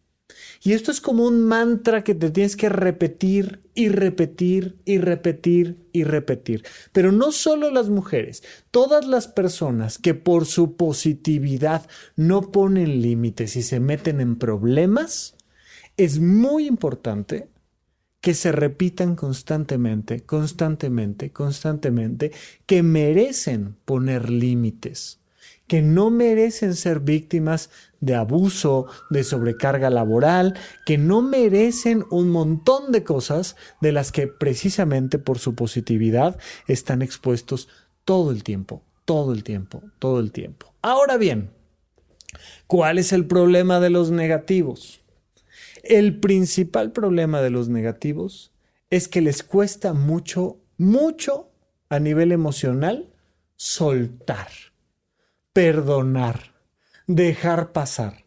[0.65, 5.77] Y esto es como un mantra que te tienes que repetir y repetir y repetir
[5.93, 6.65] y repetir.
[6.91, 13.55] Pero no solo las mujeres, todas las personas que por su positividad no ponen límites
[13.57, 15.35] y se meten en problemas,
[15.97, 17.47] es muy importante
[18.19, 22.31] que se repitan constantemente, constantemente, constantemente,
[22.65, 25.19] que merecen poner límites
[25.67, 27.69] que no merecen ser víctimas
[28.05, 34.27] de abuso, de sobrecarga laboral, que no merecen un montón de cosas de las que
[34.27, 36.37] precisamente por su positividad
[36.67, 37.67] están expuestos
[38.03, 40.73] todo el tiempo, todo el tiempo, todo el tiempo.
[40.81, 41.51] Ahora bien,
[42.67, 45.01] ¿cuál es el problema de los negativos?
[45.83, 48.51] El principal problema de los negativos
[48.89, 51.51] es que les cuesta mucho, mucho
[51.89, 53.09] a nivel emocional
[53.55, 54.47] soltar
[55.55, 56.53] perdonar,
[57.07, 58.25] dejar pasar.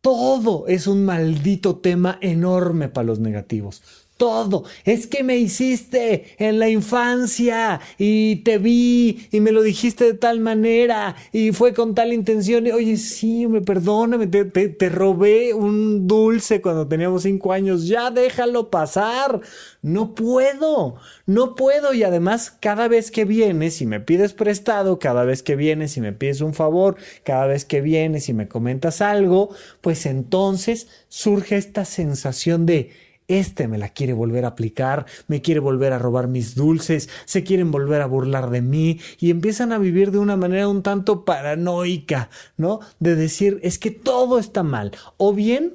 [0.00, 4.64] Todo es un maldito tema enorme para los negativos todo.
[4.86, 10.14] Es que me hiciste en la infancia y te vi y me lo dijiste de
[10.14, 12.66] tal manera y fue con tal intención.
[12.72, 17.86] Oye, sí, me perdóname, te, te, robé un dulce cuando teníamos cinco años.
[17.86, 19.42] Ya déjalo pasar.
[19.82, 20.94] No puedo,
[21.26, 21.92] no puedo.
[21.92, 26.00] Y además, cada vez que vienes y me pides prestado, cada vez que vienes y
[26.00, 29.50] me pides un favor, cada vez que vienes y me comentas algo,
[29.82, 35.60] pues entonces surge esta sensación de este me la quiere volver a aplicar, me quiere
[35.60, 39.78] volver a robar mis dulces, se quieren volver a burlar de mí y empiezan a
[39.78, 42.80] vivir de una manera un tanto paranoica, ¿no?
[43.00, 44.92] De decir, es que todo está mal.
[45.16, 45.74] O bien,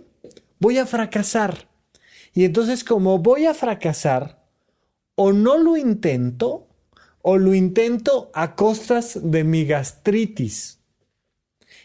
[0.60, 1.68] voy a fracasar.
[2.34, 4.46] Y entonces como voy a fracasar,
[5.16, 6.68] o no lo intento,
[7.22, 10.79] o lo intento a costas de mi gastritis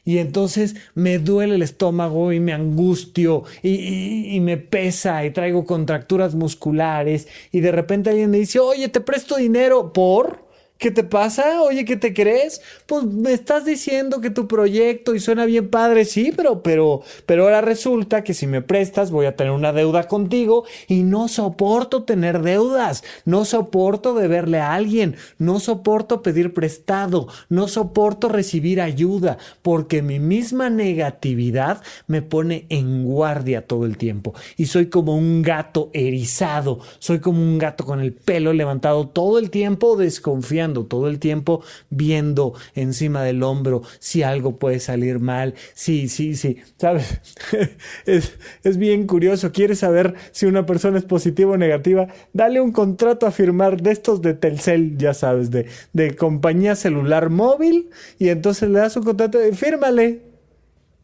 [0.05, 6.35] y entonces me duele el estómago y me angustio y, me pesa y traigo contracturas
[6.35, 10.44] musculares y de repente alguien me dice, oye, te presto dinero por...
[10.85, 11.63] ¿Qué te pasa?
[11.63, 12.61] Oye, ¿qué te crees?
[12.85, 17.45] Pues me estás diciendo que tu proyecto y suena bien padre, sí, pero, pero, pero
[17.45, 22.03] ahora resulta que si me prestas voy a tener una deuda contigo y no soporto
[22.03, 29.39] tener deudas, no soporto deberle a alguien, no soporto pedir prestado, no soporto recibir ayuda,
[29.63, 34.35] porque mi misma negatividad me pone en guardia todo el tiempo.
[34.59, 39.39] Y soy como un gato erizado, soy como un gato con el pelo levantado todo
[39.39, 45.55] el tiempo desconfiando todo el tiempo, viendo encima del hombro si algo puede salir mal.
[45.75, 47.21] Sí, sí, sí, ¿sabes?
[48.07, 48.35] es,
[48.65, 49.53] es bien curioso.
[49.53, 52.09] ¿Quieres saber si una persona es positiva o negativa?
[52.33, 57.31] Dale un contrato a firmar de estos de Telcel, ya sabes, de, de compañía celular
[57.31, 60.23] móvil, y entonces le das un contrato y fírmale.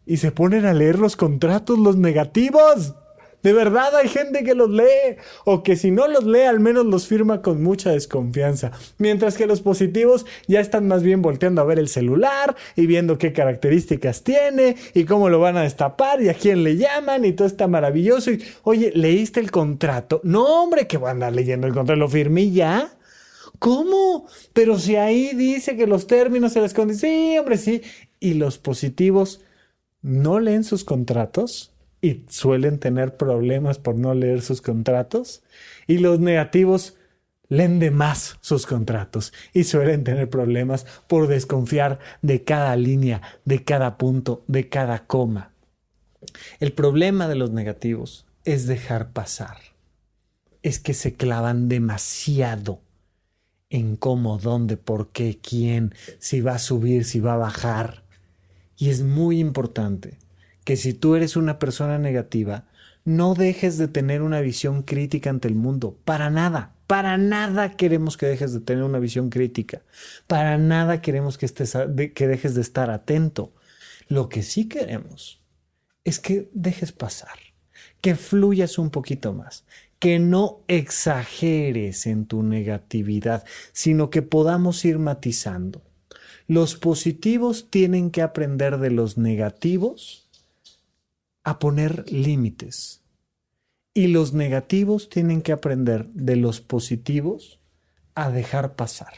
[0.06, 2.94] Y se ponen a leer los contratos, los negativos.
[3.42, 6.86] De verdad hay gente que los lee o que si no los lee al menos
[6.86, 8.72] los firma con mucha desconfianza.
[8.98, 13.18] Mientras que los positivos ya están más bien volteando a ver el celular y viendo
[13.18, 17.32] qué características tiene y cómo lo van a destapar y a quién le llaman y
[17.32, 18.30] todo está maravilloso.
[18.30, 20.20] Y, oye, ¿leíste el contrato?
[20.24, 22.92] No, hombre, que voy a andar leyendo el contrato, lo firmé ya.
[23.58, 24.26] ¿Cómo?
[24.52, 27.00] Pero si ahí dice que los términos se les condicionan.
[27.00, 27.82] Sí, hombre, sí.
[28.18, 29.42] ¿Y los positivos
[30.02, 31.72] no leen sus contratos?
[32.00, 35.42] Y suelen tener problemas por no leer sus contratos.
[35.86, 36.96] Y los negativos
[37.48, 43.64] leen de más sus contratos y suelen tener problemas por desconfiar de cada línea, de
[43.64, 45.52] cada punto, de cada coma.
[46.60, 49.58] El problema de los negativos es dejar pasar.
[50.62, 52.80] Es que se clavan demasiado
[53.68, 58.04] en cómo, dónde, por qué, quién, si va a subir, si va a bajar.
[58.76, 60.18] Y es muy importante
[60.70, 62.68] que si tú eres una persona negativa,
[63.04, 65.98] no dejes de tener una visión crítica ante el mundo.
[66.04, 69.82] Para nada, para nada queremos que dejes de tener una visión crítica.
[70.28, 71.76] Para nada queremos que, estés,
[72.14, 73.52] que dejes de estar atento.
[74.06, 75.42] Lo que sí queremos
[76.04, 77.40] es que dejes pasar,
[78.00, 79.64] que fluyas un poquito más,
[79.98, 85.82] que no exageres en tu negatividad, sino que podamos ir matizando.
[86.46, 90.29] Los positivos tienen que aprender de los negativos
[91.44, 93.02] a poner límites.
[93.92, 97.60] Y los negativos tienen que aprender de los positivos
[98.14, 99.12] a dejar pasar.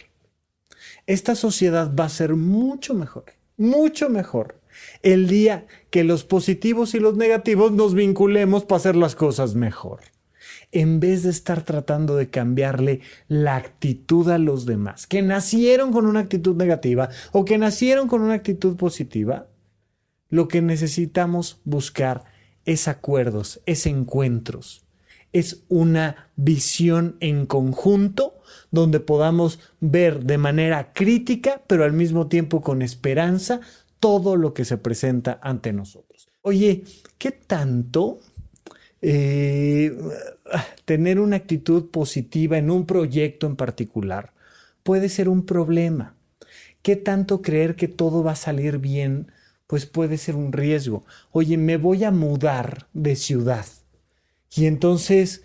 [1.07, 3.25] Esta sociedad va a ser mucho mejor,
[3.57, 4.63] mucho mejor
[5.03, 10.01] el día que los positivos y los negativos nos vinculemos para hacer las cosas mejor.
[10.71, 16.07] En vez de estar tratando de cambiarle la actitud a los demás, que nacieron con
[16.07, 19.49] una actitud negativa o que nacieron con una actitud positiva,
[20.33, 22.25] lo que necesitamos buscar
[22.65, 24.83] es acuerdos, es encuentros,
[25.35, 28.41] es una visión en conjunto
[28.71, 33.61] donde podamos ver de manera crítica, pero al mismo tiempo con esperanza,
[34.01, 36.31] todo lo que se presenta ante nosotros.
[36.41, 36.85] Oye,
[37.19, 38.21] ¿qué tanto
[39.03, 39.95] eh,
[40.87, 44.33] tener una actitud positiva en un proyecto en particular
[44.83, 46.15] puede ser un problema?
[46.81, 49.31] ¿Qué tanto creer que todo va a salir bien
[49.73, 51.07] pues puede ser un riesgo.
[51.31, 53.65] Oye, me voy a mudar de ciudad
[54.55, 55.45] y entonces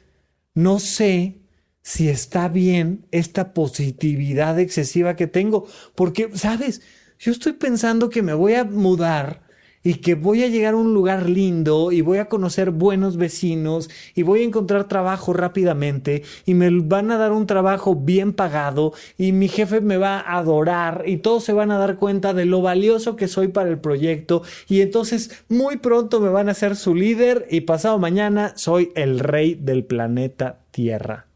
[0.53, 1.37] no sé
[1.81, 6.81] si está bien esta positividad excesiva que tengo, porque, ¿sabes?
[7.17, 9.46] Yo estoy pensando que me voy a mudar
[9.87, 13.89] y que voy a llegar a un lugar lindo y voy a conocer buenos vecinos
[14.15, 18.91] y voy a encontrar trabajo rápidamente y me van a dar un trabajo bien pagado
[19.17, 22.43] y mi jefe me va a adorar y todos se van a dar cuenta de
[22.43, 26.75] lo valioso que soy para el proyecto y entonces muy pronto me van a ser
[26.75, 31.27] su líder y pasado mañana soy el rey del planeta Tierra.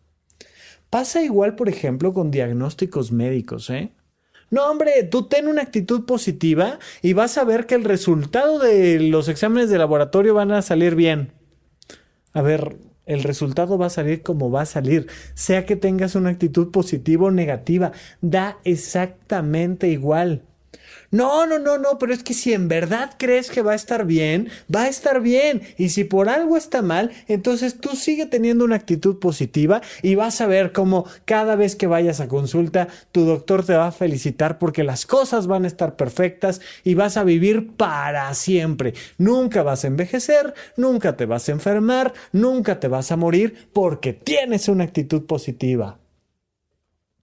[0.90, 3.94] Pasa igual, por ejemplo, con diagnósticos médicos, ¿eh?
[4.52, 9.00] No, hombre, tú ten una actitud positiva y vas a ver que el resultado de
[9.00, 11.32] los exámenes de laboratorio van a salir bien.
[12.34, 16.30] A ver, el resultado va a salir como va a salir, sea que tengas una
[16.30, 20.44] actitud positiva o negativa, da exactamente igual.
[21.12, 24.06] No, no, no, no, pero es que si en verdad crees que va a estar
[24.06, 25.62] bien, va a estar bien.
[25.78, 30.40] Y si por algo está mal, entonces tú sigue teniendo una actitud positiva y vas
[30.40, 34.58] a ver cómo cada vez que vayas a consulta, tu doctor te va a felicitar
[34.58, 38.94] porque las cosas van a estar perfectas y vas a vivir para siempre.
[39.18, 44.14] Nunca vas a envejecer, nunca te vas a enfermar, nunca te vas a morir porque
[44.14, 46.00] tienes una actitud positiva.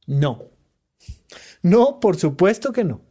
[0.06, 0.44] No.
[1.62, 3.07] No, por supuesto que no.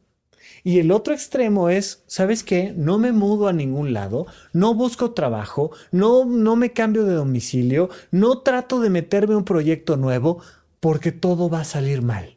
[0.67, 2.73] Y el otro extremo es, ¿sabes qué?
[2.75, 7.89] No me mudo a ningún lado, no busco trabajo, no, no me cambio de domicilio,
[8.11, 10.41] no trato de meterme a un proyecto nuevo
[10.81, 12.36] porque todo va a salir mal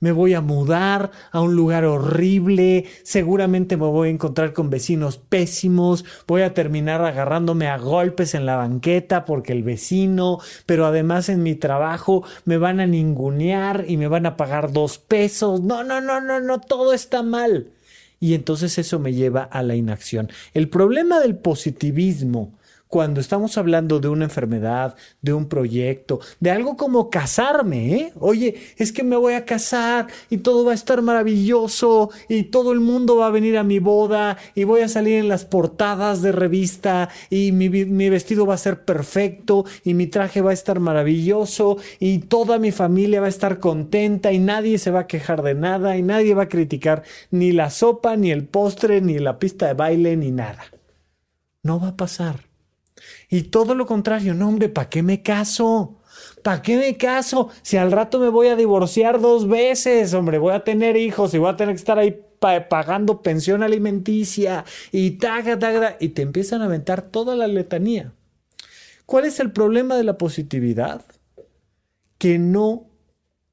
[0.00, 5.18] me voy a mudar a un lugar horrible, seguramente me voy a encontrar con vecinos
[5.18, 11.28] pésimos, voy a terminar agarrándome a golpes en la banqueta porque el vecino, pero además
[11.28, 15.62] en mi trabajo me van a ningunear y me van a pagar dos pesos.
[15.62, 17.70] No, no, no, no, no, todo está mal.
[18.18, 20.30] Y entonces eso me lleva a la inacción.
[20.54, 22.54] El problema del positivismo
[22.88, 28.12] cuando estamos hablando de una enfermedad, de un proyecto, de algo como casarme, ¿eh?
[28.18, 32.72] Oye, es que me voy a casar y todo va a estar maravilloso y todo
[32.72, 36.22] el mundo va a venir a mi boda y voy a salir en las portadas
[36.22, 40.54] de revista y mi, mi vestido va a ser perfecto y mi traje va a
[40.54, 45.06] estar maravilloso y toda mi familia va a estar contenta y nadie se va a
[45.06, 49.18] quejar de nada y nadie va a criticar ni la sopa, ni el postre, ni
[49.18, 50.64] la pista de baile, ni nada.
[51.62, 52.45] No va a pasar.
[53.28, 56.00] Y todo lo contrario, no hombre, ¿para qué me caso?
[56.42, 57.50] ¿Para qué me caso?
[57.62, 61.38] Si al rato me voy a divorciar dos veces, hombre, voy a tener hijos y
[61.38, 66.62] voy a tener que estar ahí pagando pensión alimenticia y taga, taga, y te empiezan
[66.62, 68.12] a aventar toda la letanía.
[69.06, 71.04] ¿Cuál es el problema de la positividad?
[72.18, 72.86] Que no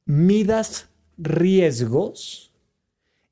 [0.05, 2.51] midas riesgos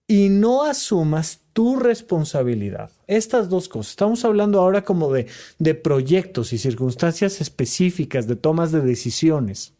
[0.07, 2.91] y no asumas tu responsabilidad.
[3.07, 3.91] Estas dos cosas.
[3.91, 5.27] Estamos hablando ahora como de,
[5.59, 9.73] de proyectos y circunstancias específicas de tomas de decisiones.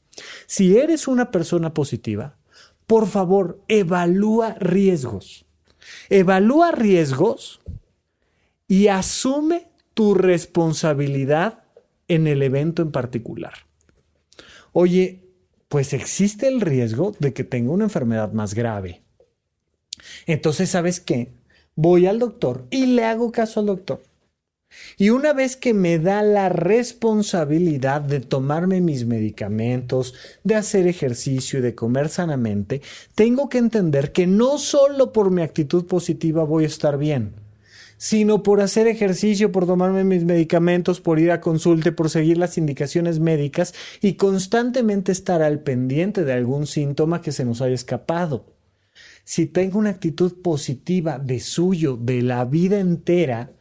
[0.46, 2.38] Si eres una persona positiva,
[2.88, 5.46] por favor, evalúa riesgos.
[6.10, 7.62] Evalúa riesgos
[8.68, 11.64] y asume tu responsabilidad
[12.08, 13.54] en el evento en particular.
[14.74, 15.24] Oye,
[15.70, 19.02] pues existe el riesgo de que tenga una enfermedad más grave
[20.26, 21.32] entonces, ¿sabes qué?
[21.84, 24.04] Voy al doctor y le hago caso al doctor.
[25.00, 30.14] Y una vez que me da la responsabilidad de tomarme mis medicamentos,
[30.44, 32.84] de hacer ejercicio y de comer sanamente,
[33.16, 37.34] tengo que entender que no solo por mi actitud positiva voy a estar bien,
[37.98, 42.60] sino por hacer ejercicio, por tomarme mis medicamentos, por ir a consulte, por seguir las
[42.60, 48.46] indicaciones médicas y constantemente estar al pendiente de algún síntoma que se nos haya escapado
[49.24, 53.52] si tengo una actitud positiva de suyo, de la vida entera,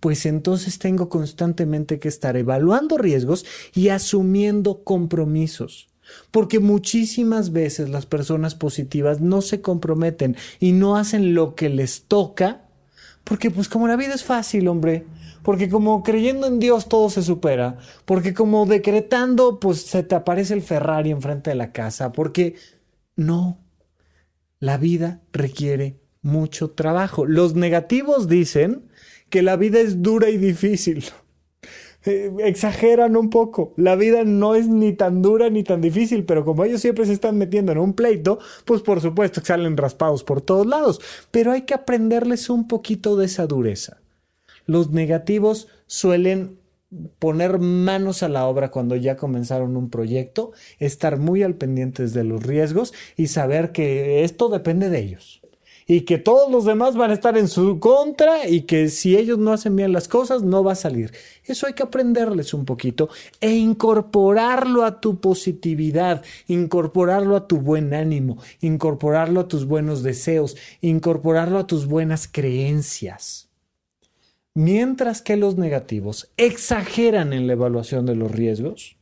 [0.00, 5.88] pues entonces tengo constantemente que estar evaluando riesgos y asumiendo compromisos.
[6.30, 12.04] Porque muchísimas veces las personas positivas no se comprometen y no hacen lo que les
[12.04, 12.64] toca,
[13.22, 15.06] porque pues como la vida es fácil, hombre,
[15.42, 20.54] porque como creyendo en Dios todo se supera, porque como decretando pues se te aparece
[20.54, 22.56] el Ferrari enfrente de la casa, porque
[23.14, 23.59] no,
[24.60, 27.26] la vida requiere mucho trabajo.
[27.26, 28.88] Los negativos dicen
[29.30, 31.04] que la vida es dura y difícil.
[32.06, 33.74] Eh, exageran un poco.
[33.76, 37.12] La vida no es ni tan dura ni tan difícil, pero como ellos siempre se
[37.12, 40.98] están metiendo en un pleito, pues por supuesto que salen raspados por todos lados.
[41.30, 44.00] Pero hay que aprenderles un poquito de esa dureza.
[44.64, 46.59] Los negativos suelen
[47.18, 52.24] poner manos a la obra cuando ya comenzaron un proyecto, estar muy al pendientes de
[52.24, 55.40] los riesgos y saber que esto depende de ellos
[55.90, 59.38] y que todos los demás van a estar en su contra y que si ellos
[59.38, 61.12] no hacen bien las cosas no va a salir.
[61.44, 63.08] Eso hay que aprenderles un poquito
[63.40, 70.56] e incorporarlo a tu positividad, incorporarlo a tu buen ánimo, incorporarlo a tus buenos deseos,
[70.80, 73.49] incorporarlo a tus buenas creencias.
[74.54, 78.96] Mientras que los negativos exageran en la evaluación de los riesgos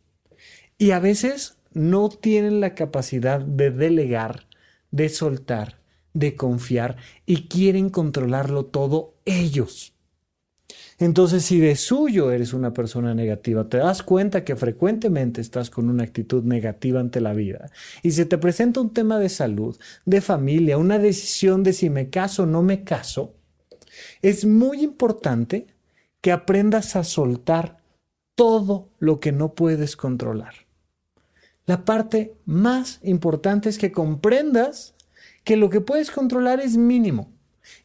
[0.77, 4.47] y a veces no tienen la capacidad de delegar,
[4.91, 5.79] de soltar,
[6.12, 9.95] de confiar y quieren controlarlo todo ellos.
[10.99, 15.89] Entonces, si de suyo eres una persona negativa, te das cuenta que frecuentemente estás con
[15.89, 17.70] una actitud negativa ante la vida
[18.03, 22.11] y se te presenta un tema de salud, de familia, una decisión de si me
[22.11, 23.38] caso o no me caso,
[24.22, 25.66] es muy importante
[26.20, 27.78] que aprendas a soltar
[28.34, 30.55] todo lo que no puedes controlar.
[31.66, 34.94] La parte más importante es que comprendas
[35.44, 37.32] que lo que puedes controlar es mínimo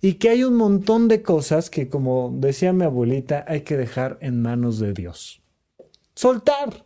[0.02, 4.18] y que hay un montón de cosas que, como decía mi abuelita, hay que dejar
[4.22, 5.42] en manos de Dios.
[6.16, 6.86] Soltar,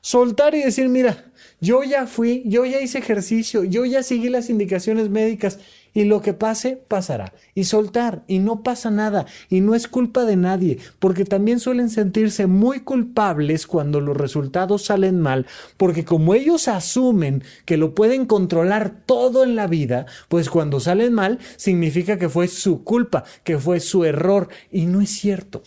[0.00, 4.48] soltar y decir, mira, yo ya fui, yo ya hice ejercicio, yo ya seguí las
[4.48, 5.58] indicaciones médicas
[5.92, 7.32] y lo que pase, pasará.
[7.54, 11.90] Y soltar, y no pasa nada, y no es culpa de nadie, porque también suelen
[11.90, 18.26] sentirse muy culpables cuando los resultados salen mal, porque como ellos asumen que lo pueden
[18.26, 23.58] controlar todo en la vida, pues cuando salen mal significa que fue su culpa, que
[23.58, 25.62] fue su error, y no es cierto.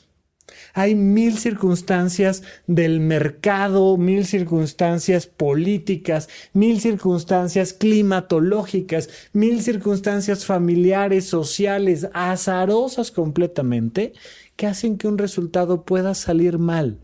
[0.74, 12.08] Hay mil circunstancias del mercado, mil circunstancias políticas, mil circunstancias climatológicas, mil circunstancias familiares, sociales,
[12.14, 14.14] azarosas completamente,
[14.56, 17.00] que hacen que un resultado pueda salir mal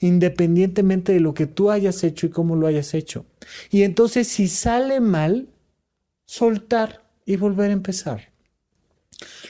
[0.00, 3.26] independientemente de lo que tú hayas hecho y cómo lo hayas hecho.
[3.70, 5.48] Y entonces si sale mal,
[6.24, 8.32] soltar y volver a empezar.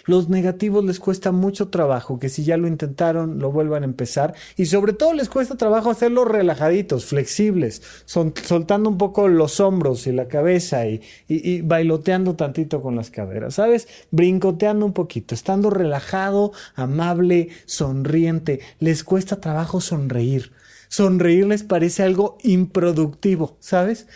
[0.09, 4.35] Los negativos les cuesta mucho trabajo, que si ya lo intentaron, lo vuelvan a empezar.
[4.57, 10.13] Y sobre todo les cuesta trabajo hacerlos relajaditos, flexibles, soltando un poco los hombros y
[10.13, 13.87] la cabeza y, y bailoteando tantito con las caderas, ¿sabes?
[14.11, 18.61] Brincoteando un poquito, estando relajado, amable, sonriente.
[18.81, 20.53] Les cuesta trabajo sonreír
[20.89, 24.07] sonreír les parece algo improductivo, ¿sabes?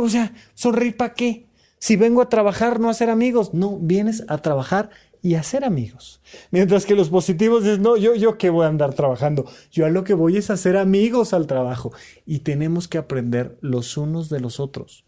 [0.00, 1.46] O sea, ¿sonreír para qué?
[1.78, 3.52] Si vengo a trabajar, no a hacer amigos.
[3.52, 4.90] No, vienes a trabajar
[5.26, 6.20] y hacer amigos.
[6.52, 9.44] Mientras que los positivos es, no, yo, yo que voy a andar trabajando.
[9.72, 11.92] Yo a lo que voy es hacer amigos al trabajo.
[12.24, 15.04] Y tenemos que aprender los unos de los otros.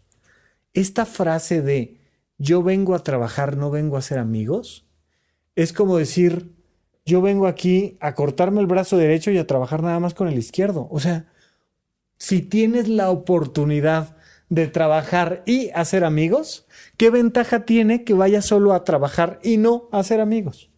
[0.73, 2.01] Esta frase de
[2.37, 4.85] yo vengo a trabajar, no vengo a hacer amigos,
[5.55, 6.51] es como decir,
[7.05, 10.37] yo vengo aquí a cortarme el brazo derecho y a trabajar nada más con el
[10.37, 10.89] izquierdo.
[10.91, 11.31] O sea,
[12.17, 14.17] si tienes la oportunidad
[14.49, 19.87] de trabajar y hacer amigos, ¿qué ventaja tiene que vaya solo a trabajar y no
[19.91, 20.69] a hacer amigos?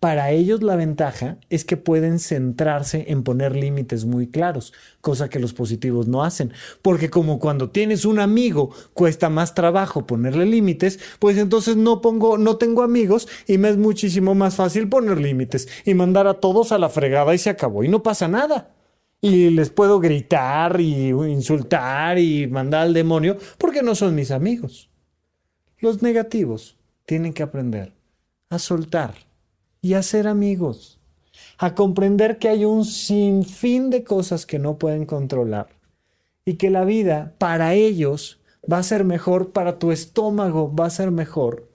[0.00, 4.72] Para ellos la ventaja es que pueden centrarse en poner límites muy claros,
[5.02, 10.06] cosa que los positivos no hacen, porque como cuando tienes un amigo cuesta más trabajo
[10.06, 14.88] ponerle límites, pues entonces no pongo no tengo amigos y me es muchísimo más fácil
[14.88, 18.26] poner límites y mandar a todos a la fregada y se acabó y no pasa
[18.26, 18.79] nada
[19.20, 24.88] y les puedo gritar y insultar y mandar al demonio porque no son mis amigos.
[25.78, 27.92] Los negativos tienen que aprender
[28.48, 29.14] a soltar
[29.82, 30.98] y a ser amigos,
[31.58, 35.68] a comprender que hay un sinfín de cosas que no pueden controlar
[36.44, 38.40] y que la vida para ellos
[38.70, 41.69] va a ser mejor, para tu estómago va a ser mejor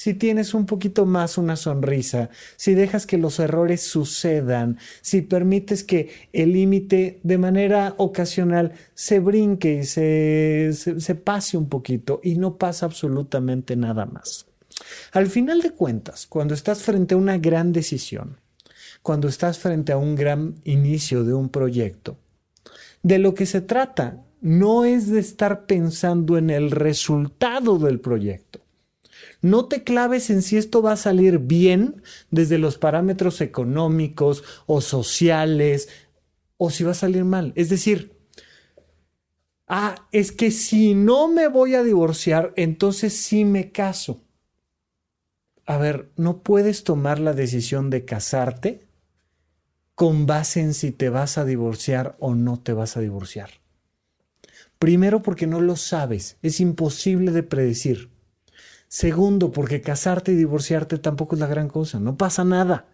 [0.00, 5.84] si tienes un poquito más una sonrisa, si dejas que los errores sucedan, si permites
[5.84, 12.36] que el límite de manera ocasional se brinque y se, se, pase un poquito y
[12.36, 14.46] no pasa absolutamente nada más.
[15.12, 18.38] Al final de cuentas, cuando estás frente a una gran decisión,
[19.02, 22.16] cuando estás frente a un gran inicio de un proyecto,
[23.02, 28.59] de lo que se trata no es de estar pensando en el resultado del proyecto
[29.42, 34.80] no te claves en si esto va a salir bien desde los parámetros económicos o
[34.80, 35.88] sociales
[36.56, 37.52] o si va a salir mal.
[37.56, 38.12] Es decir,
[39.66, 44.20] ah, es que si no me voy a divorciar, entonces sí me caso.
[45.64, 48.88] A ver, no puedes tomar la decisión de casarte
[49.94, 53.50] con base en si te vas a divorciar o no te vas a divorciar.
[54.78, 58.10] Primero porque no lo sabes, es imposible de predecir.
[58.90, 62.86] Segundo, porque casarte y divorciarte tampoco es la gran cosa, no pasa nada.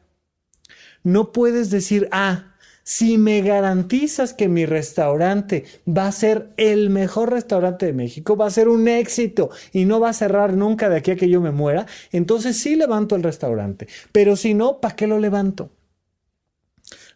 [1.03, 7.33] No puedes decir, ah, si me garantizas que mi restaurante va a ser el mejor
[7.33, 10.99] restaurante de México, va a ser un éxito y no va a cerrar nunca de
[10.99, 13.89] aquí a que yo me muera, entonces sí levanto el restaurante.
[14.13, 15.71] Pero si no, ¿para qué lo levanto?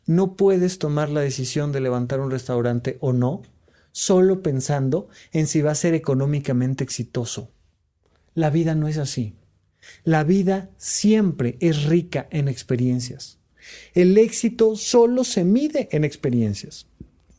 [0.06, 3.42] No puedes tomar la decisión de levantar un restaurante o no
[3.92, 7.50] solo pensando en si va a ser económicamente exitoso.
[8.34, 9.34] La vida no es así.
[10.04, 13.38] La vida siempre es rica en experiencias.
[13.94, 16.86] El éxito solo se mide en experiencias.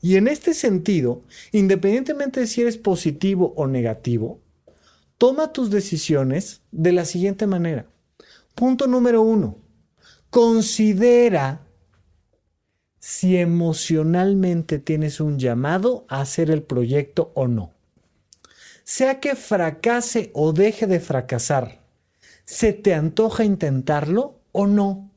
[0.01, 4.39] Y en este sentido, independientemente de si eres positivo o negativo,
[5.17, 7.85] toma tus decisiones de la siguiente manera.
[8.55, 9.59] Punto número uno,
[10.29, 11.67] considera
[12.99, 17.73] si emocionalmente tienes un llamado a hacer el proyecto o no.
[18.93, 21.79] Sea que fracase o deje de fracasar,
[22.43, 25.09] ¿se te antoja intentarlo o no?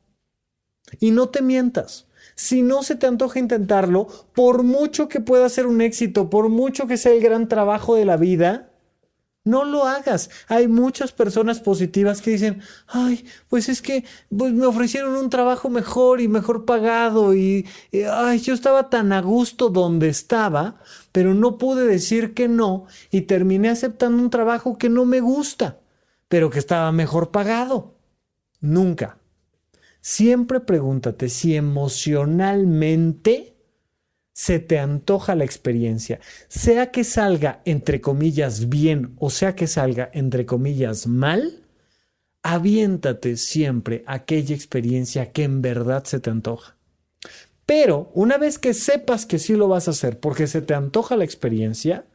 [1.01, 2.07] Y no te mientas.
[2.35, 6.87] Si no se te antoja intentarlo, por mucho que pueda ser un éxito, por mucho
[6.87, 8.71] que sea el gran trabajo de la vida,
[9.43, 10.29] no lo hagas.
[10.47, 14.05] Hay muchas personas positivas que dicen, ay, pues es que
[14.35, 19.11] pues me ofrecieron un trabajo mejor y mejor pagado y, y, ay, yo estaba tan
[19.11, 20.79] a gusto donde estaba,
[21.15, 25.79] pero no pude decir que no y terminé aceptando un trabajo que no me gusta,
[26.27, 27.95] pero que estaba mejor pagado.
[28.59, 29.17] Nunca.
[30.01, 33.55] Siempre pregúntate si emocionalmente
[34.33, 40.09] se te antoja la experiencia, sea que salga entre comillas bien o sea que salga
[40.11, 41.63] entre comillas mal,
[42.43, 46.74] aviéntate siempre aquella experiencia que en verdad se te antoja.
[47.65, 51.15] Pero una vez que sepas que sí lo vas a hacer porque se te antoja
[51.17, 52.05] la experiencia,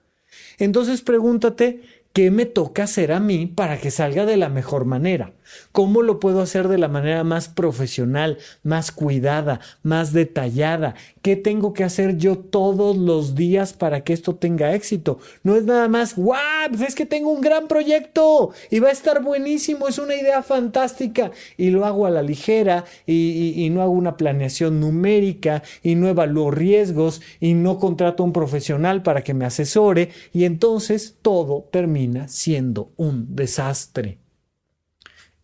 [0.58, 1.80] entonces pregúntate
[2.12, 5.32] ¿Qué me toca hacer a mí para que salga de la mejor manera?
[5.72, 10.94] ¿Cómo lo puedo hacer de la manera más profesional, más cuidada, más detallada?
[11.22, 15.18] ¿Qué tengo que hacer yo todos los días para que esto tenga éxito?
[15.42, 16.40] No es nada más, ¡guau!
[16.70, 20.42] Pues es que tengo un gran proyecto y va a estar buenísimo, es una idea
[20.42, 25.62] fantástica y lo hago a la ligera y, y, y no hago una planeación numérica
[25.82, 30.44] y no evalúo riesgos y no contrato a un profesional para que me asesore y
[30.44, 34.18] entonces todo termina siendo un desastre.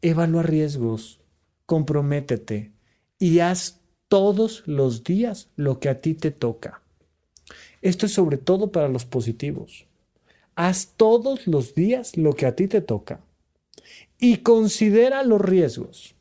[0.08, 1.18] Evalúa riesgos,
[1.66, 2.70] comprométete
[3.18, 6.80] y haz todos los días lo que a ti te toca.
[7.82, 9.88] Esto es sobre todo para los positivos.
[10.54, 13.18] Haz todos los días lo que a ti te toca
[14.20, 16.14] y considera los riesgos.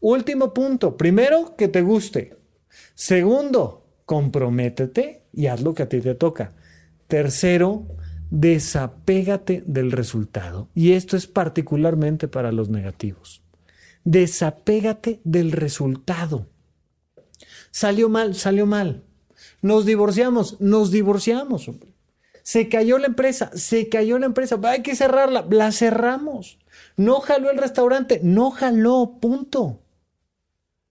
[0.00, 0.96] Último punto.
[0.96, 2.38] Primero, que te guste.
[2.94, 6.54] Segundo, comprométete y haz lo que a ti te toca.
[7.08, 7.84] Tercero,
[8.32, 10.70] desapégate del resultado.
[10.74, 13.42] Y esto es particularmente para los negativos.
[14.04, 16.46] Desapégate del resultado.
[17.70, 19.04] Salió mal, salió mal.
[19.60, 21.70] Nos divorciamos, nos divorciamos.
[22.42, 26.58] Se cayó la empresa, se cayó la empresa, hay que cerrarla, la cerramos.
[26.96, 29.82] No jaló el restaurante, no jaló, punto.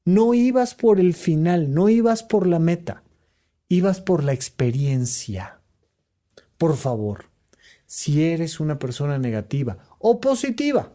[0.06, 3.04] No ibas por el final, no ibas por la meta,
[3.68, 5.60] ibas por la experiencia.
[6.58, 7.31] Por favor,
[7.92, 10.94] si eres una persona negativa o positiva.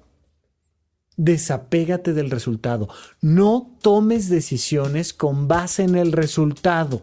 [1.18, 2.88] Desapégate del resultado.
[3.20, 7.02] No tomes decisiones con base en el resultado.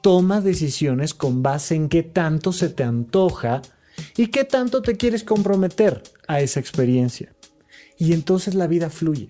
[0.00, 3.60] Toma decisiones con base en qué tanto se te antoja
[4.16, 7.34] y qué tanto te quieres comprometer a esa experiencia.
[7.98, 9.28] Y entonces la vida fluye.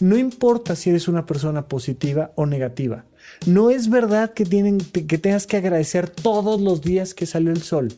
[0.00, 3.04] No importa si eres una persona positiva o negativa.
[3.46, 7.92] No es verdad que, que tengas que agradecer todos los días que salió el sol.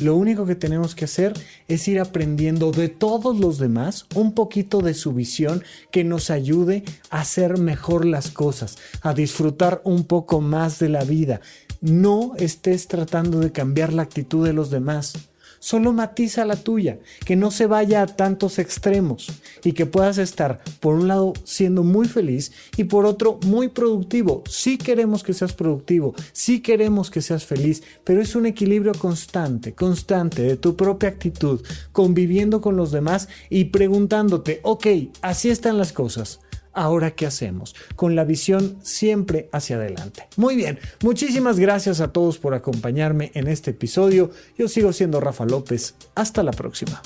[0.00, 1.32] Lo único que tenemos que hacer
[1.68, 6.82] es ir aprendiendo de todos los demás un poquito de su visión que nos ayude
[7.10, 11.40] a hacer mejor las cosas, a disfrutar un poco más de la vida.
[11.80, 15.14] No estés tratando de cambiar la actitud de los demás
[15.62, 19.28] solo matiza la tuya, que no se vaya a tantos extremos
[19.62, 24.42] y que puedas estar, por un lado, siendo muy feliz y por otro, muy productivo.
[24.50, 29.72] Sí queremos que seas productivo, sí queremos que seas feliz, pero es un equilibrio constante,
[29.72, 31.60] constante de tu propia actitud,
[31.92, 34.86] conviviendo con los demás y preguntándote, ok,
[35.20, 36.40] así están las cosas
[36.72, 40.28] ahora qué hacemos, con la visión siempre hacia adelante.
[40.36, 44.30] Muy bien, muchísimas gracias a todos por acompañarme en este episodio.
[44.56, 45.94] Yo sigo siendo Rafa López.
[46.14, 47.02] Hasta la próxima.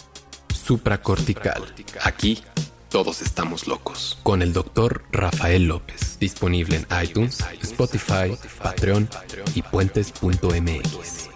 [0.55, 1.63] Supracortical.
[2.03, 2.43] Aquí
[2.89, 4.19] todos estamos locos.
[4.23, 6.19] Con el doctor Rafael López.
[6.19, 9.09] Disponible en iTunes, Spotify, Patreon
[9.55, 11.36] y puentes.mx.